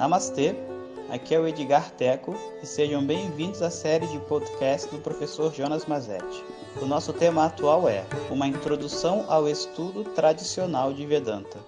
[0.00, 0.54] Namastê,
[1.10, 5.84] aqui é o Edgar Teco e sejam bem-vindos à série de podcast do professor Jonas
[5.84, 6.42] Mazetti.
[6.80, 11.58] O nosso tema atual é Uma Introdução ao Estudo Tradicional de Vedanta.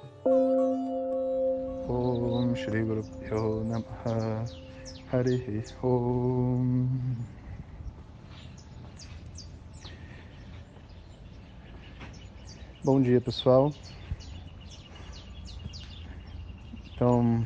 [12.82, 13.74] Bom dia, pessoal.
[16.94, 17.44] Então,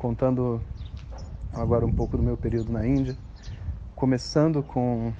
[0.00, 0.62] contando
[1.52, 3.14] agora um pouco do meu período na Índia,
[3.94, 5.12] começando com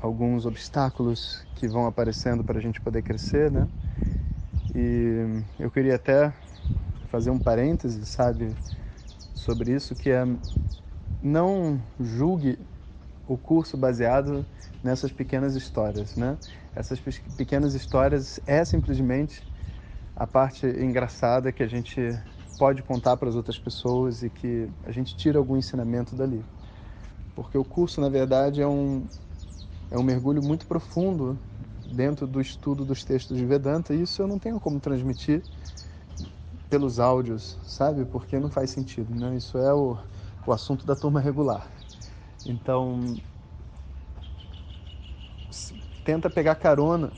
[0.00, 3.68] alguns obstáculos que vão aparecendo para a gente poder crescer, né?
[4.74, 6.32] E eu queria até
[7.10, 8.56] fazer um parêntese, sabe,
[9.34, 10.26] sobre isso, que é
[11.22, 12.58] não julgue
[13.28, 14.46] o curso baseado
[14.82, 16.38] nessas pequenas histórias, né?
[16.74, 16.98] Essas
[17.36, 19.46] pequenas histórias é simplesmente
[20.16, 22.00] a parte engraçada que a gente
[22.58, 26.44] pode contar para as outras pessoas e que a gente tira algum ensinamento dali.
[27.34, 29.08] Porque o curso, na verdade, é um,
[29.90, 31.38] é um mergulho muito profundo
[31.84, 35.42] dentro do estudo dos textos de Vedanta e isso eu não tenho como transmitir
[36.68, 38.04] pelos áudios, sabe?
[38.04, 39.36] Porque não faz sentido, né?
[39.36, 39.96] Isso é o,
[40.46, 41.70] o assunto da turma regular.
[42.44, 43.16] Então,
[46.02, 47.12] tenta pegar carona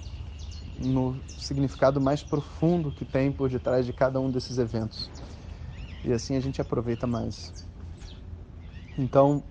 [0.78, 5.10] no significado mais profundo que tem por detrás de cada um desses eventos.
[6.06, 7.52] E assim a gente aproveita mais.
[8.96, 9.44] Então,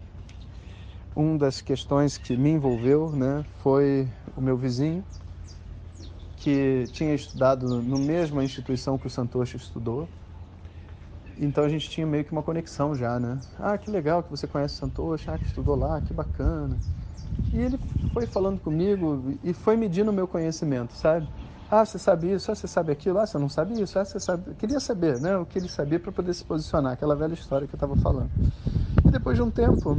[1.15, 5.03] uma das questões que me envolveu, né, foi o meu vizinho
[6.35, 10.09] que tinha estudado no mesma instituição que o Santoshi estudou.
[11.37, 13.43] Então a gente tinha meio que uma conexão já, né?
[13.57, 16.81] Ah, que legal que você conhece o Santoshi, ah, que estudou lá, que bacana.
[17.51, 17.79] E ele
[18.13, 21.29] foi falando comigo e foi medindo o meu conhecimento, sabe?
[21.69, 24.19] Ah, você sabe isso, ah, você sabe aquilo, ah, você não sabe isso, ah, você
[24.19, 24.51] sabe.
[24.51, 25.35] Eu queria saber, né?
[25.37, 28.29] O que ele sabia para poder se posicionar, aquela velha história que eu estava falando.
[29.05, 29.97] E depois de um tempo,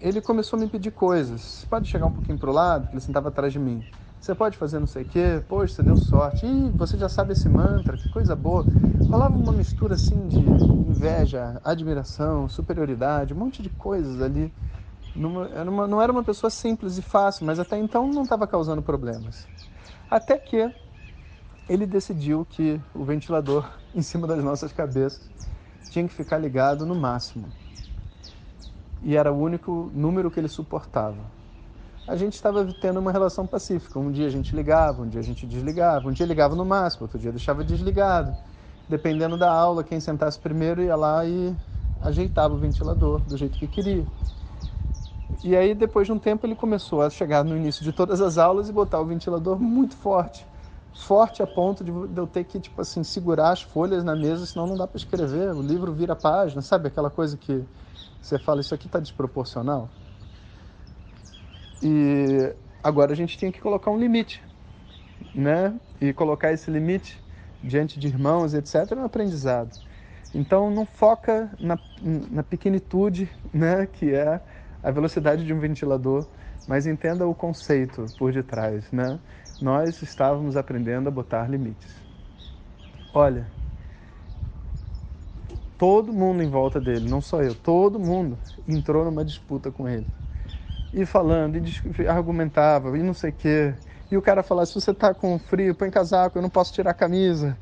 [0.00, 1.64] ele começou a me pedir coisas.
[1.70, 3.82] Pode chegar um pouquinho para o lado, ele sentava atrás de mim.
[4.20, 6.46] Você pode fazer não sei o quê, poxa, você deu sorte.
[6.46, 8.66] Ih, você já sabe esse mantra, que coisa boa.
[9.10, 14.52] Falava uma mistura assim de inveja, admiração, superioridade, um monte de coisas ali
[15.14, 19.48] não era uma pessoa simples e fácil, mas até então não estava causando problemas.
[20.10, 20.72] Até que
[21.68, 25.30] ele decidiu que o ventilador em cima das nossas cabeças
[25.90, 27.52] tinha que ficar ligado no máximo.
[29.02, 31.38] E era o único número que ele suportava.
[32.06, 33.98] A gente estava tendo uma relação pacífica.
[33.98, 36.08] Um dia a gente ligava, um dia a gente desligava.
[36.08, 38.34] Um dia ligava no máximo, outro dia deixava desligado.
[38.88, 41.54] Dependendo da aula, quem sentasse primeiro ia lá e
[42.00, 44.06] ajeitava o ventilador do jeito que queria.
[45.42, 48.38] E aí, depois de um tempo, ele começou a chegar no início de todas as
[48.38, 50.44] aulas e botar o ventilador muito forte.
[50.92, 54.66] Forte a ponto de eu ter que, tipo assim, segurar as folhas na mesa, senão
[54.66, 55.54] não dá para escrever.
[55.54, 56.88] O livro vira página, sabe?
[56.88, 57.64] Aquela coisa que
[58.20, 59.88] você fala, isso aqui está desproporcional.
[61.80, 64.42] E agora a gente tinha que colocar um limite,
[65.34, 65.72] né?
[66.00, 67.22] E colocar esse limite
[67.62, 69.70] diante de irmãos, etc., é um aprendizado.
[70.34, 73.86] Então, não foca na, na pequenitude, né?
[73.86, 74.40] Que é
[74.82, 76.26] a velocidade de um ventilador,
[76.66, 79.18] mas entenda o conceito por detrás, né?
[79.60, 82.04] Nós estávamos aprendendo a botar limites.
[83.12, 83.50] Olha,
[85.76, 90.06] todo mundo em volta dele, não só eu, todo mundo entrou numa disputa com ele.
[90.92, 93.74] E falando, e argumentava, e não sei o quê.
[94.10, 96.92] E o cara falava, se você tá com frio, põe casaco, eu não posso tirar
[96.92, 97.58] a camisa.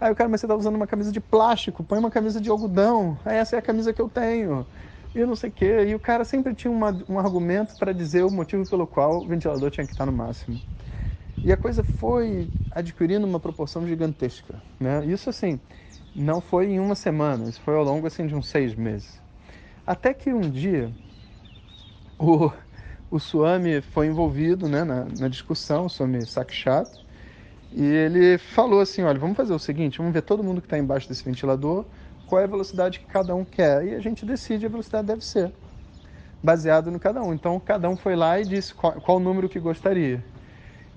[0.00, 2.50] Aí o cara, mas você tá usando uma camisa de plástico, põe uma camisa de
[2.50, 3.18] algodão.
[3.24, 4.66] Aí essa é a camisa que eu tenho
[5.14, 5.84] e não sei o quê.
[5.86, 9.26] E o cara sempre tinha uma, um argumento para dizer o motivo pelo qual o
[9.26, 10.60] ventilador tinha que estar no máximo.
[11.42, 14.62] E a coisa foi adquirindo uma proporção gigantesca.
[14.80, 15.06] Né?
[15.06, 15.60] Isso, assim,
[16.14, 19.22] não foi em uma semana, isso foi ao longo assim, de uns seis meses.
[19.86, 20.94] Até que um dia
[22.18, 22.50] o,
[23.10, 26.90] o Swami foi envolvido né, na, na discussão, o Swami Sakshat,
[27.72, 30.78] e ele falou assim, olha, vamos fazer o seguinte, vamos ver todo mundo que está
[30.78, 31.86] embaixo desse ventilador,
[32.26, 33.86] qual é a velocidade que cada um quer.
[33.86, 35.52] E a gente decide a velocidade deve ser,
[36.42, 37.32] baseado no cada um.
[37.32, 40.24] Então, cada um foi lá e disse qual, qual número que gostaria.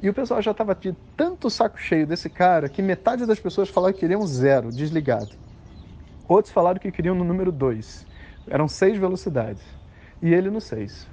[0.01, 3.67] E o pessoal já estava de tanto saco cheio desse cara que metade das pessoas
[3.67, 5.35] falaram que queriam zero, desligado.
[6.27, 8.05] Outros falaram que queriam no número dois.
[8.47, 9.63] Eram seis velocidades.
[10.21, 11.07] E ele no seis.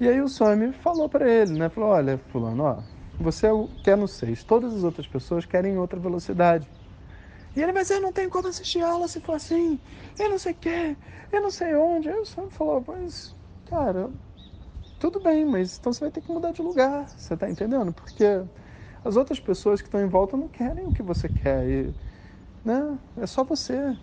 [0.00, 1.68] E aí o Swami falou para ele, né?
[1.68, 2.82] Falou, olha, fulano, ó,
[3.20, 3.46] você
[3.84, 4.42] quer no seis.
[4.42, 6.68] Todas as outras pessoas querem outra velocidade.
[7.54, 9.80] E ele, mas eu não tenho como assistir aula se for assim.
[10.18, 10.96] Eu não sei o quê,
[11.32, 12.08] eu não sei onde.
[12.08, 14.10] Aí o Sam falou, mas, cara,
[14.98, 17.08] tudo bem, mas então você vai ter que mudar de lugar.
[17.16, 17.92] Você tá entendendo?
[17.92, 18.24] Porque
[19.04, 21.68] as outras pessoas que estão em volta não querem o que você quer.
[21.68, 21.94] E
[22.64, 22.98] Né?
[23.16, 23.96] É só você.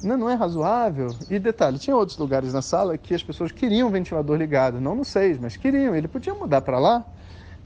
[0.00, 1.16] Não, não é razoável.
[1.28, 4.80] E detalhe, tinha outros lugares na sala que as pessoas queriam o ventilador ligado.
[4.80, 5.94] Não no 6, mas queriam.
[5.94, 7.04] Ele podia mudar para lá.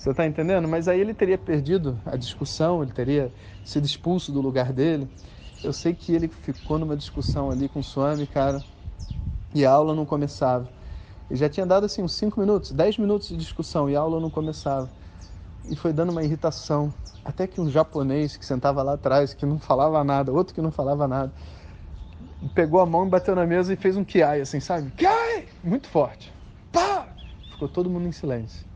[0.02, 0.66] Você está entendendo?
[0.66, 3.32] Mas aí ele teria perdido a discussão, ele teria
[3.62, 5.08] sido expulso do lugar dele.
[5.62, 8.64] Eu sei que ele ficou numa discussão ali com o Swami, cara,
[9.54, 10.68] e a aula não começava.
[11.30, 14.18] Ele já tinha dado assim uns 5 minutos, 10 minutos de discussão e a aula
[14.18, 14.90] não começava.
[15.70, 16.92] E foi dando uma irritação.
[17.24, 20.72] Até que um japonês que sentava lá atrás, que não falava nada, outro que não
[20.72, 21.32] falava nada,
[22.56, 24.90] pegou a mão, bateu na mesa e fez um kiai, assim, sabe?
[24.96, 25.46] Kiai!
[25.62, 26.34] Muito forte.
[26.72, 27.06] Pá!
[27.50, 28.71] Ficou todo mundo em silêncio.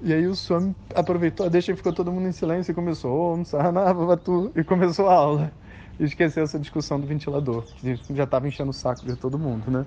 [0.00, 3.44] E aí o Swami aproveitou deixa e ficou todo mundo em silêncio e começou Om
[3.44, 5.52] Sahanavatu e começou a aula.
[5.98, 9.68] E esqueceu essa discussão do ventilador, que já estava enchendo o saco de todo mundo,
[9.68, 9.84] né?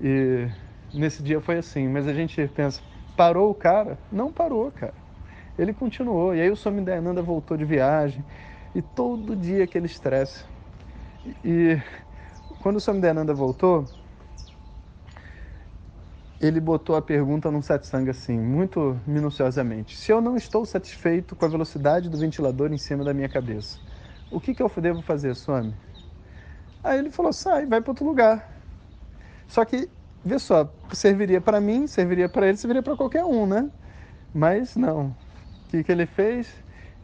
[0.00, 0.48] E
[0.92, 2.82] nesse dia foi assim, mas a gente pensa,
[3.16, 3.96] parou o cara?
[4.10, 4.94] Não parou, cara.
[5.56, 6.34] Ele continuou.
[6.34, 8.24] E aí o Swami Dayananda voltou de viagem
[8.74, 10.44] e todo dia aquele estresse.
[11.44, 11.80] E
[12.60, 13.84] quando o Swami Dayananda voltou,
[16.40, 19.96] ele botou a pergunta num satsang assim, muito minuciosamente.
[19.96, 23.78] Se eu não estou satisfeito com a velocidade do ventilador em cima da minha cabeça,
[24.30, 25.74] o que, que eu devo fazer, Swami?
[26.82, 28.48] Aí ele falou, sai, vai para outro lugar.
[29.46, 29.90] Só que,
[30.24, 33.70] vê só, serviria para mim, serviria para ele, serviria para qualquer um, né?
[34.32, 35.08] Mas não.
[35.66, 36.48] O que, que ele fez?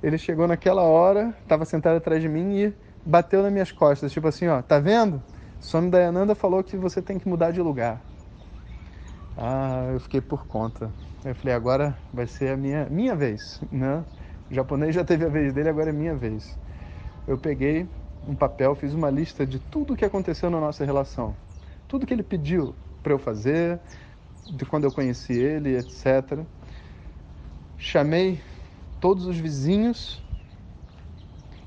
[0.02, 2.74] Ele chegou naquela hora, estava sentado atrás de mim e
[3.04, 5.22] bateu nas minhas costas, tipo assim, ó, tá vendo?
[5.60, 8.00] Swami Dayananda falou que você tem que mudar de lugar.
[9.36, 10.94] Ah, eu fiquei por conta.
[11.24, 14.04] Eu falei, agora vai ser a minha, minha vez, né?
[14.50, 16.58] O japonês já teve a vez dele, agora é minha vez.
[17.26, 17.88] Eu peguei
[18.26, 21.36] um papel, fiz uma lista de tudo o que aconteceu na nossa relação.
[21.86, 23.80] Tudo que ele pediu para eu fazer,
[24.46, 26.46] de quando eu conheci ele, etc.
[27.76, 28.40] Chamei
[29.00, 30.25] todos os vizinhos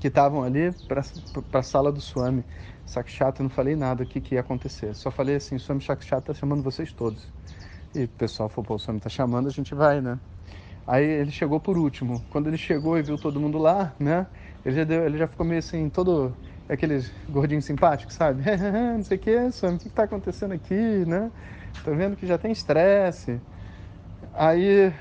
[0.00, 1.02] que estavam ali para
[1.52, 2.42] a sala do Swami
[2.86, 4.94] Sakshata, não falei nada o que, que ia acontecer.
[4.94, 7.22] Só falei assim, Swami Sakshata está chamando vocês todos.
[7.94, 10.18] E o pessoal falou, pô, o Swami está chamando, a gente vai, né?
[10.86, 12.24] Aí ele chegou por último.
[12.30, 14.26] Quando ele chegou e viu todo mundo lá, né?
[14.64, 16.34] Ele já, deu, ele já ficou meio assim, todo
[16.68, 18.42] aqueles gordinhos simpáticos, sabe?
[18.96, 21.30] não sei o que, Swami, o que está acontecendo aqui, né?
[21.84, 23.40] Tô vendo que já tem estresse.
[24.32, 24.92] Aí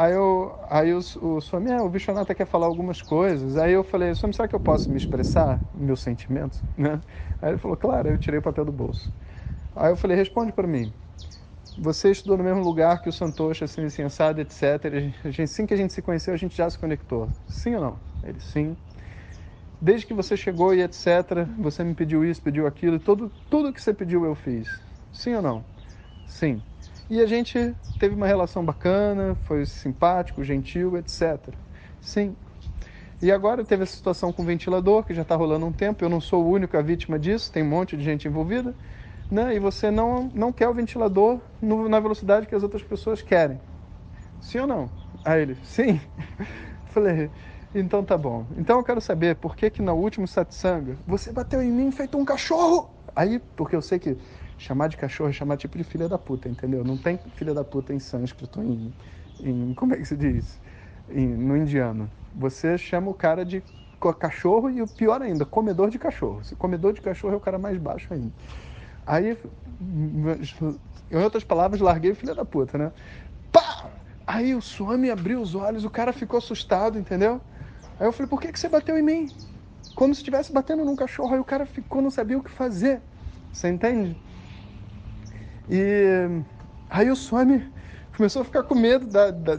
[0.00, 3.56] Aí, eu, aí o, o Swami, é, o Vishwanatha quer falar algumas coisas.
[3.56, 6.62] Aí eu falei, Swami, será que eu posso me expressar meus sentimentos?
[6.76, 7.00] Né?
[7.42, 8.08] Aí ele falou, claro.
[8.08, 9.12] Aí eu tirei o papel do bolso.
[9.74, 10.92] Aí eu falei, responde para mim.
[11.76, 14.96] Você estudou no mesmo lugar que o Santoshi, assim, assim, assado, etc.
[15.24, 17.32] A gente, assim que a gente se conheceu, a gente já se conectou.
[17.46, 18.00] Sim ou não?
[18.22, 18.76] Ele, sim.
[19.80, 23.80] Desde que você chegou e etc., você me pediu isso, pediu aquilo, e tudo que
[23.80, 24.82] você pediu eu fiz.
[25.12, 25.64] Sim ou não?
[26.26, 26.62] Sim.
[27.10, 31.54] E a gente teve uma relação bacana, foi simpático, gentil, etc.
[32.00, 32.36] Sim.
[33.20, 36.04] E agora teve a situação com o ventilador, que já está rolando um tempo.
[36.04, 38.74] Eu não sou o único a vítima disso, tem um monte de gente envolvida.
[39.30, 39.56] Né?
[39.56, 43.60] E você não, não quer o ventilador no, na velocidade que as outras pessoas querem.
[44.40, 44.90] Sim ou não?
[45.24, 46.00] Aí ele, sim.
[46.86, 47.30] Falei,
[47.74, 48.46] então tá bom.
[48.56, 52.16] Então eu quero saber por que que no último satsanga você bateu em mim feito
[52.16, 52.90] um cachorro.
[53.16, 54.16] Aí, porque eu sei que
[54.58, 56.84] chamar de cachorro é chamar tipo de filha da puta, entendeu?
[56.84, 58.92] Não tem filha da puta em sânscrito, em,
[59.40, 60.60] em como é que se diz?
[61.08, 62.10] Em, no indiano.
[62.34, 63.62] Você chama o cara de
[64.18, 66.44] cachorro e o pior ainda, comedor de cachorro.
[66.44, 68.32] Se comedor de cachorro é o cara mais baixo ainda.
[69.06, 69.38] Aí,
[71.10, 72.92] em outras palavras, larguei filha da puta, né?
[73.50, 73.90] Pá!
[74.26, 77.40] Aí o Swami abriu os olhos, o cara ficou assustado, entendeu?
[77.98, 79.32] Aí eu falei, por que, que você bateu em mim?
[79.94, 81.34] Como se estivesse batendo num cachorro.
[81.34, 83.00] Aí o cara ficou, não sabia o que fazer.
[83.52, 84.16] Você entende?
[85.68, 86.42] E
[86.88, 87.72] aí o Swami
[88.16, 89.58] começou a ficar com medo da, da,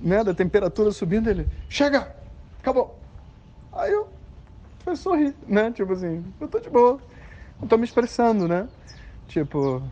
[0.00, 1.30] né, da temperatura subindo.
[1.30, 2.10] Ele, chega,
[2.58, 2.98] acabou.
[3.72, 4.08] Aí eu
[4.84, 5.70] fui sorrir, né?
[5.70, 7.00] Tipo assim, eu tô de boa.
[7.62, 8.68] Eu tô me expressando, né?
[9.28, 9.82] Tipo,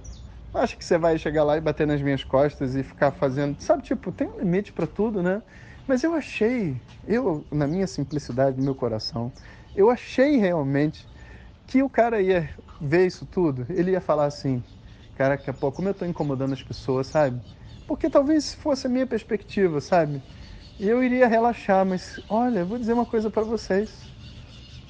[0.53, 3.61] acho que você vai chegar lá e bater nas minhas costas e ficar fazendo.
[3.61, 5.43] Sabe, tipo, tem um limite para tudo, né?
[5.87, 9.33] Mas eu achei, eu, na minha simplicidade, no meu coração,
[9.75, 11.09] eu achei realmente
[11.67, 13.67] que o cara ia ver isso tudo.
[13.71, 14.63] Ele ia falar assim:
[15.19, 17.43] Caraca, pô, como eu tô incomodando as pessoas, sabe?
[17.89, 20.23] Porque talvez fosse a minha perspectiva, sabe?
[20.79, 23.93] E eu iria relaxar, mas olha, vou dizer uma coisa para vocês.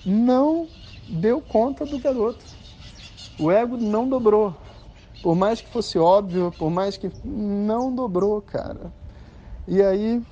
[0.04, 0.68] Não
[1.08, 2.44] deu conta do garoto.
[3.38, 4.54] O ego não dobrou.
[5.23, 7.11] Por mais que fosse óbvio, por mais que.
[7.25, 8.92] Não dobrou, cara.
[9.66, 10.23] E aí,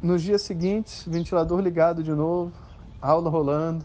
[0.00, 2.54] nos dias seguintes, ventilador ligado de novo,
[3.02, 3.84] aula rolando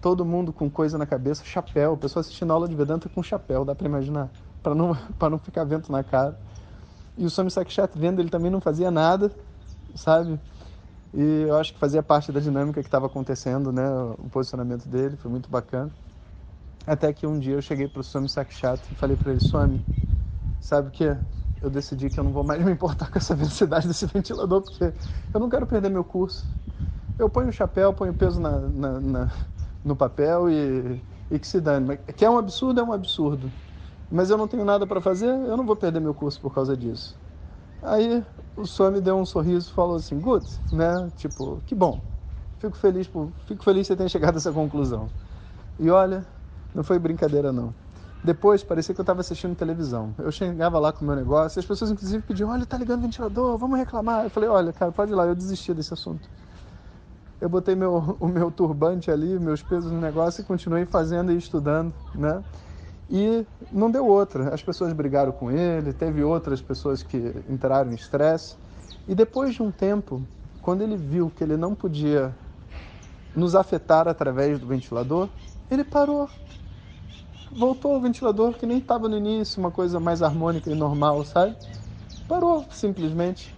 [0.00, 3.74] todo mundo com coisa na cabeça, chapéu, pessoa assistindo aula de Vedanta com chapéu, dá
[3.74, 4.30] para imaginar,
[4.62, 6.38] para não para não ficar vento na cara.
[7.16, 9.30] E o Swami Sakshat vendo, ele também não fazia nada,
[9.94, 10.40] sabe?
[11.12, 13.82] E eu acho que fazia parte da dinâmica que estava acontecendo, né?
[14.18, 15.90] O posicionamento dele foi muito bacana.
[16.86, 19.84] Até que um dia eu cheguei pro Swami Sakshat e falei para ele, Swami,
[20.60, 21.16] sabe o que?
[21.60, 24.92] Eu decidi que eu não vou mais me importar com essa velocidade desse ventilador, porque
[25.34, 26.46] eu não quero perder meu curso.
[27.18, 29.32] Eu ponho o chapéu, ponho peso na, na, na
[29.84, 31.96] no papel e, e que se dane.
[32.16, 33.52] Que é um absurdo, é um absurdo.
[34.10, 36.76] Mas eu não tenho nada para fazer, eu não vou perder meu curso por causa
[36.76, 37.16] disso.
[37.82, 38.24] Aí
[38.56, 41.10] o senhor me deu um sorriso e falou assim, good, né?
[41.16, 42.02] Tipo, que bom.
[42.58, 45.10] Fico feliz, por, fico feliz que você tenha chegado a essa conclusão.
[45.78, 46.26] E olha,
[46.74, 47.74] não foi brincadeira não.
[48.22, 50.14] Depois parecia que eu estava assistindo televisão.
[50.18, 53.00] Eu chegava lá com o meu negócio, e as pessoas inclusive pediam, olha, tá ligando
[53.00, 54.24] o ventilador, vamos reclamar.
[54.24, 56.28] Eu falei, olha, cara, pode ir lá, eu desisti desse assunto.
[57.40, 61.36] Eu botei meu, o meu turbante ali, meus pesos no negócio e continuei fazendo e
[61.36, 62.44] estudando, né?
[63.08, 64.54] E não deu outra.
[64.54, 68.56] As pessoas brigaram com ele, teve outras pessoas que entraram em estresse.
[69.08, 70.22] E depois de um tempo,
[70.62, 72.34] quando ele viu que ele não podia
[73.34, 75.28] nos afetar através do ventilador,
[75.70, 76.28] ele parou.
[77.50, 81.56] Voltou ao ventilador que nem estava no início, uma coisa mais harmônica e normal, sabe?
[82.28, 83.52] Parou, simplesmente.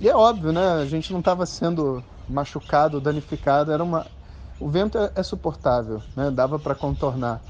[0.00, 0.74] E é óbvio, né?
[0.74, 3.72] A gente não estava sendo machucado, danificado.
[3.72, 4.06] Era uma...
[4.58, 6.30] O vento é, é suportável, né?
[6.30, 7.40] Dava para contornar.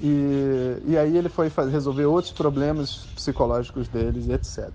[0.00, 4.70] E, e aí ele foi fazer, resolver outros problemas psicológicos deles etc.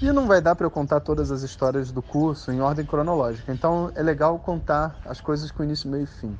[0.00, 3.52] E não vai dar para eu contar todas as histórias do curso em ordem cronológica,
[3.52, 6.38] então é legal contar as coisas com início, meio e fim.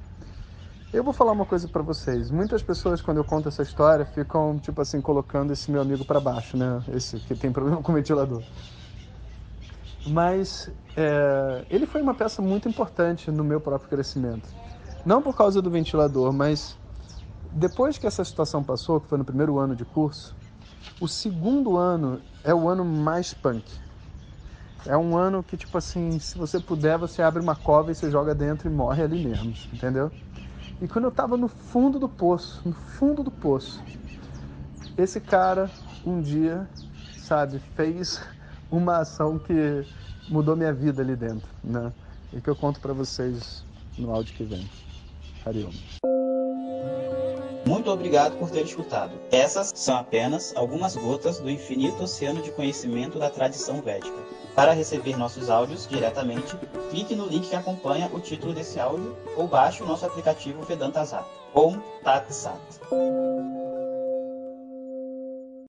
[0.92, 2.30] Eu vou falar uma coisa para vocês.
[2.30, 6.18] Muitas pessoas, quando eu conto essa história, ficam, tipo assim, colocando esse meu amigo para
[6.18, 6.82] baixo, né?
[6.88, 8.42] Esse que tem problema com ventilador.
[10.04, 14.48] Mas é, ele foi uma peça muito importante no meu próprio crescimento.
[15.04, 16.78] Não por causa do ventilador, mas
[17.52, 20.36] depois que essa situação passou, que foi no primeiro ano de curso,
[21.00, 23.72] o segundo ano é o ano mais punk.
[24.86, 28.10] É um ano que, tipo assim, se você puder, você abre uma cova e você
[28.10, 30.10] joga dentro e morre ali mesmo, entendeu?
[30.80, 33.82] E quando eu tava no fundo do poço, no fundo do poço,
[34.96, 35.70] esse cara
[36.04, 36.68] um dia,
[37.14, 38.22] sabe, fez
[38.70, 39.84] uma ação que
[40.28, 41.92] mudou minha vida ali dentro, né?
[42.32, 43.64] E que eu conto para vocês
[43.98, 44.68] no áudio que vem.
[45.44, 45.70] Hariom.
[47.66, 49.12] Muito obrigado por ter escutado.
[49.30, 54.16] Essas são apenas algumas gotas do infinito oceano de conhecimento da tradição védica.
[54.54, 56.56] Para receber nossos áudios diretamente,
[56.90, 61.04] clique no link que acompanha o título desse áudio ou baixe o nosso aplicativo Vedanta
[61.04, 61.24] Zat.
[61.54, 62.60] Om Tat Sat.